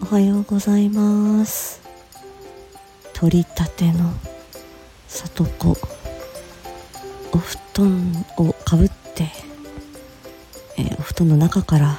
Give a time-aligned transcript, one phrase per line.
[0.00, 1.82] おはようございます。
[3.12, 4.12] 取りたての
[5.08, 5.76] 里子。
[7.32, 9.28] お布団をかぶって、
[10.76, 11.98] えー、お布団の中から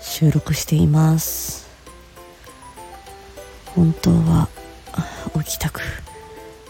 [0.00, 1.68] 収録しています。
[3.74, 4.48] 本当は
[5.44, 5.80] 起きたく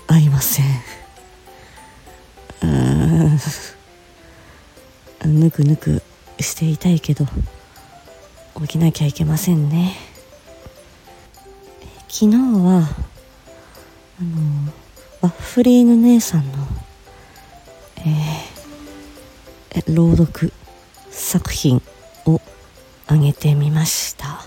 [0.09, 0.67] ありません。
[2.63, 3.39] うん。
[5.41, 6.03] ぬくぬく
[6.41, 7.27] していたいけど
[8.63, 10.10] 起きなきゃいけませんね。
[12.13, 12.89] 昨日は
[14.21, 14.73] あの
[15.21, 16.53] ワッフリーヌ姉さんの、
[17.99, 20.53] えー、朗読
[21.09, 21.81] 作品
[22.27, 22.41] を
[23.09, 24.45] 上げてみました。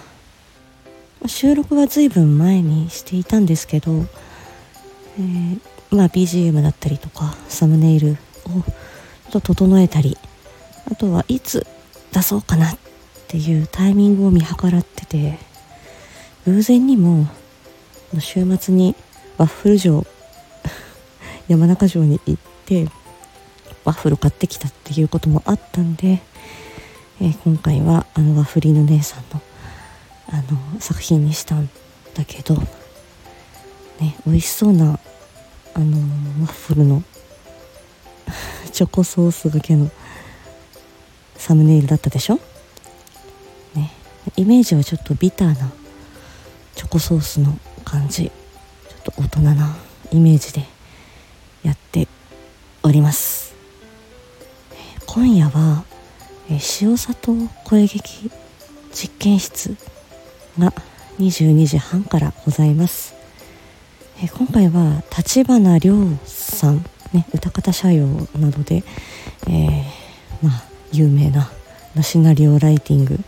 [1.26, 3.94] 収録は随分前にしていたんですけど、
[5.18, 8.16] えー、まあ BGM だったりとかサムネイルを
[9.32, 10.18] ちょっと整えたり
[10.92, 11.66] あとはいつ
[12.12, 12.78] 出そうかなっ
[13.30, 15.40] ていうタイミングを見計らってて
[16.46, 17.26] 偶然にも
[18.20, 18.96] 週末に
[19.38, 20.06] ワッフル城
[21.48, 22.88] 山中城に行って
[23.86, 26.22] ワッフル買ってきたっていうこともあったんで、
[27.22, 29.42] えー、今回はあのワッフリーの姉さんの
[30.30, 30.38] あ
[30.74, 31.70] の作品にしたん
[32.16, 32.56] だけど
[34.00, 35.00] ね美味しそうな
[35.76, 35.98] あの
[36.42, 37.04] ワッフルの
[38.72, 39.92] チョコソースがけの
[41.38, 42.40] サムネイルだったでしょ？
[43.76, 43.92] ね
[44.38, 45.72] イメージはちょっとビターな
[46.76, 47.58] チョコソースの
[47.94, 48.24] 感じ。
[48.24, 49.76] ちょっと大人な
[50.12, 50.66] イメージで
[51.62, 52.08] やって
[52.82, 53.54] おります。
[55.06, 55.84] 今夜は
[56.50, 58.32] 塩里声劇
[58.92, 59.78] 実験室
[60.58, 60.74] が
[61.20, 63.14] 22時半からございます。
[64.40, 65.94] 今回は立花亮
[66.26, 66.84] さん、
[67.14, 68.08] ね、歌方社用
[68.40, 68.84] などで、
[69.48, 69.84] えー、
[70.42, 71.52] まあ有名な
[72.02, 73.20] シナリオライティング。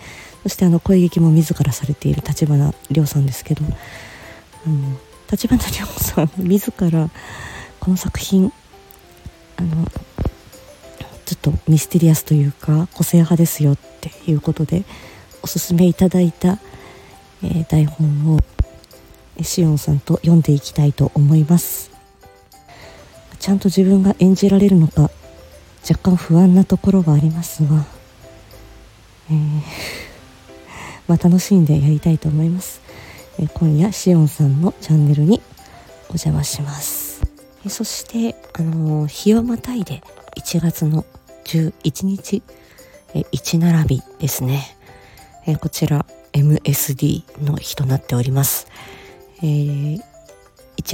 [0.41, 3.63] そしてあの声劇も自らされている立花亮さんですけど
[5.31, 7.09] 立花亮さん自ら
[7.80, 8.52] この作品
[9.58, 9.86] あの
[11.26, 14.83] ちょっとミステリアスというか個性派ですよっていうことで
[15.42, 16.59] おすすめいただいた、
[17.43, 18.39] えー、台本を
[19.43, 21.92] しおんさんと読んでいきたいと思います。
[23.45, 25.11] ちゃんと自分が演じられるのか
[25.87, 27.86] 若干不安なところはありますが、
[29.30, 29.61] えー、
[31.08, 32.82] まあ、楽しんでやりたいと思います、
[33.37, 35.41] 今夜しおんさんのチャンネルに
[36.03, 37.21] お邪魔します、
[37.67, 40.01] そしてあの日をまたいで
[40.37, 41.05] 1月の
[41.43, 42.41] 11日、
[43.13, 44.77] え1並びですね、
[45.45, 48.67] えこちら MSD の日となっております、
[49.43, 49.99] え1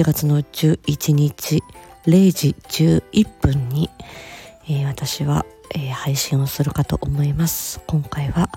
[0.03, 1.61] 月の11日
[2.07, 3.91] 0時11分に、
[4.65, 7.81] えー、私は、えー、配信をするかと思います。
[7.85, 8.49] 今回は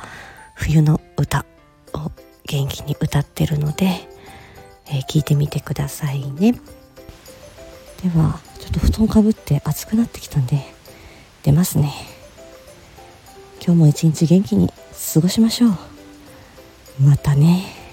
[0.54, 1.44] 冬の歌
[1.92, 2.10] を
[2.46, 3.86] 元気に歌ってるので、
[4.86, 6.52] えー、聞いてみてくださいね。
[8.02, 10.62] ではちょっと布団かぶって暑くなってきたんで
[11.42, 11.92] 出ますね。
[13.64, 14.70] 今日も一日元気に
[15.14, 15.72] 過ごしましょう。
[17.00, 17.83] またね。